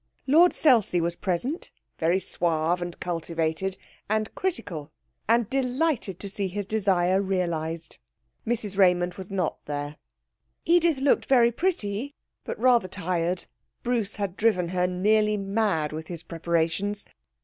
Lord 0.25 0.51
Selsey 0.51 0.99
was 0.99 1.13
present, 1.15 1.69
very 1.99 2.19
suave 2.19 2.81
and 2.81 2.99
cultivated, 2.99 3.77
and 4.09 4.33
critical, 4.33 4.91
and 5.29 5.47
delighted 5.47 6.19
to 6.21 6.27
see 6.27 6.47
his 6.47 6.65
desire 6.65 7.21
realised. 7.21 7.99
Mrs 8.43 8.79
Raymond 8.79 9.13
was 9.13 9.29
not 9.29 9.63
there. 9.65 9.97
Edith 10.65 10.97
looked 10.97 11.27
very 11.27 11.51
pretty, 11.51 12.15
but 12.43 12.57
rather 12.59 12.87
tired. 12.87 13.45
Bruce 13.83 14.15
had 14.15 14.35
driven 14.37 14.69
her 14.69 14.87
nearly 14.87 15.37
mad 15.37 15.91
with 15.93 16.07
his 16.07 16.23
preparations. 16.23 17.05